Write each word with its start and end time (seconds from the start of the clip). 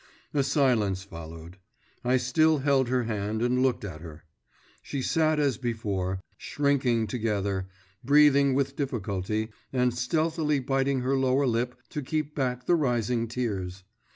A 0.33 0.41
silence 0.41 1.03
followed. 1.03 1.57
I 2.03 2.17
still 2.17 2.57
held 2.57 2.87
her 2.87 3.03
hand 3.03 3.43
and 3.43 3.61
looked 3.61 3.85
at 3.85 4.01
her. 4.01 4.23
She 4.81 5.03
sat 5.03 5.39
as 5.39 5.59
before, 5.59 6.19
shrinking 6.37 7.05
together, 7.05 7.67
breathing 8.03 8.55
with 8.55 8.75
difficulty, 8.75 9.49
and 9.71 9.93
stealthily 9.93 10.57
biting 10.59 11.01
her 11.01 11.15
lower 11.15 11.45
lip 11.45 11.75
to 11.89 12.01
keep 12.01 12.33
back 12.33 12.65
the 12.65 12.73
rising 12.75 13.27
tears. 13.27 13.83